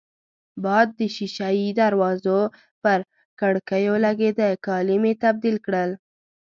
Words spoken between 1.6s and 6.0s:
دروازو پر کړکېو لګېده، کالي مې تبدیل کړل.